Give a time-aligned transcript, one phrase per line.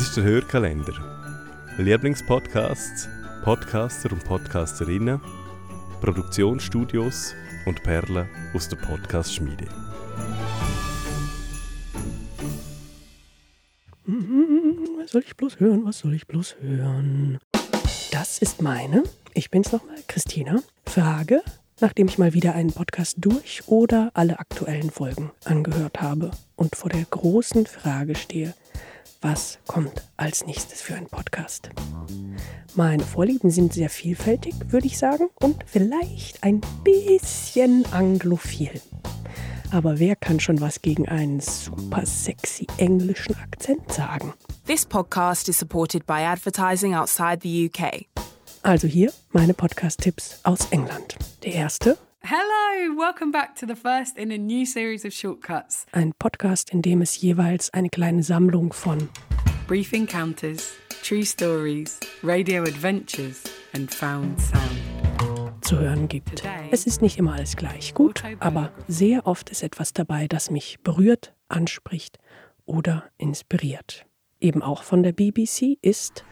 [0.00, 0.94] Das ist der Hörkalender.
[1.76, 3.06] Lieblingspodcasts,
[3.44, 5.20] Podcaster und Podcasterinnen,
[6.00, 7.34] Produktionsstudios
[7.66, 9.66] und Perlen aus der Podcast-Schmiede.
[15.02, 15.84] Was soll ich bloß hören?
[15.84, 17.38] Was soll ich bloß hören?
[18.10, 19.02] Das ist meine,
[19.34, 21.42] ich bin's nochmal, Christina, Frage,
[21.80, 26.88] nachdem ich mal wieder einen Podcast durch oder alle aktuellen Folgen angehört habe und vor
[26.88, 28.54] der großen Frage stehe,
[29.22, 31.70] was kommt als nächstes für einen Podcast?
[32.74, 38.80] Meine Vorlieben sind sehr vielfältig, würde ich sagen, und vielleicht ein bisschen anglophil.
[39.72, 44.32] Aber wer kann schon was gegen einen super sexy englischen Akzent sagen?
[44.66, 48.06] This podcast is supported by advertising outside the UK.
[48.62, 51.16] Also hier meine Podcast-Tipps aus England.
[51.44, 55.86] Der erste, Hello, welcome back to the first in a new series of shortcuts.
[55.92, 59.08] ein Podcast, in dem es jeweils eine kleine Sammlung von
[59.66, 63.42] Brief encounters, true stories, radio adventures,
[63.74, 65.62] and found sound.
[65.62, 66.42] zu hören gibt.
[66.70, 70.78] Es ist nicht immer alles gleich gut, aber sehr oft ist etwas dabei, das mich
[70.82, 72.18] berührt, anspricht
[72.66, 74.04] oder inspiriert.
[74.40, 76.24] Eben auch von der BBC ist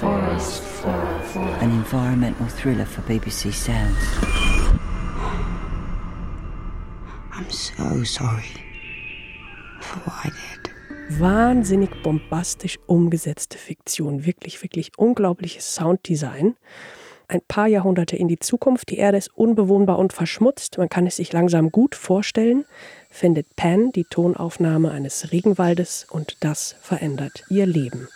[0.00, 4.53] An environmental thriller for BBC Sounds.
[7.36, 8.44] I'm so sorry
[9.80, 10.64] for what I did.
[11.08, 14.24] wahnsinnig bombastisch umgesetzte Fiktion.
[14.24, 16.56] Wirklich, wirklich unglaubliches Sounddesign.
[17.28, 18.90] Ein paar Jahrhunderte in die Zukunft.
[18.90, 20.78] Die Erde ist unbewohnbar und verschmutzt.
[20.78, 22.64] Man kann es sich langsam gut vorstellen.
[23.10, 28.08] Findet Pan die Tonaufnahme eines Regenwaldes und das verändert ihr Leben.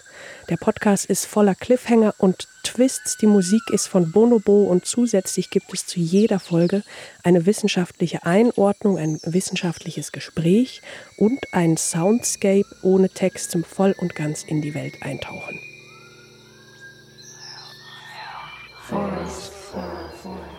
[0.49, 3.17] Der Podcast ist voller Cliffhanger und Twists.
[3.17, 6.83] Die Musik ist von Bonobo und zusätzlich gibt es zu jeder Folge
[7.23, 10.83] eine wissenschaftliche Einordnung, ein wissenschaftliches Gespräch
[11.17, 15.59] und ein Soundscape ohne Text zum voll und ganz in die Welt eintauchen.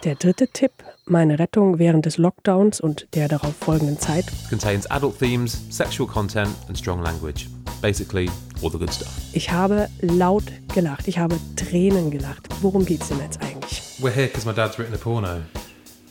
[0.03, 0.71] Der dritte Tipp,
[1.05, 6.49] meine Rettung während des Lockdowns und der darauf folgenden Zeit, contains adult themes, sexual content,
[6.67, 7.47] and strong language.
[7.81, 8.29] Basically,
[8.61, 9.09] all the good stuff.
[9.33, 10.43] ich habe laut
[10.73, 12.47] gelacht, ich habe Tränen gelacht.
[12.61, 13.81] Worum geht's denn jetzt eigentlich?
[13.99, 15.41] We're here because my dad's written a porno,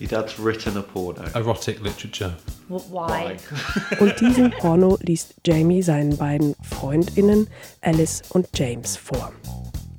[0.01, 1.23] Your dad's written a porno.
[1.35, 2.37] erotic literature.
[2.69, 3.37] Why?
[4.01, 7.49] Und diesen Porno liest Jamie seinen beiden Freundinnen
[7.81, 9.33] Alice und James vor,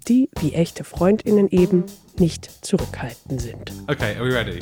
[0.07, 1.83] die wie echte Freundinnen eben
[2.19, 3.71] nicht zurückhaltend sind.
[3.87, 4.59] Okay, are we ready?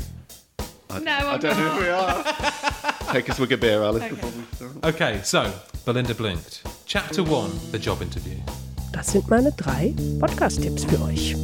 [0.90, 2.24] I, I don't know if we are.
[3.12, 4.86] Take a swig of beer, Alice, before we start.
[4.96, 5.44] Okay, so
[5.86, 6.62] Belinda blinked.
[6.88, 8.38] Chapter one: the job interview.
[8.94, 11.36] Das sind meine drei Podcast-Tipps für euch.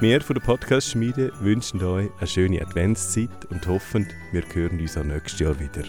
[0.00, 5.04] Wir von der Podcast-Schmiede wünschen euch eine schöne Adventszeit und hoffen, wir hören uns auch
[5.04, 5.84] nächstes Jahr wieder.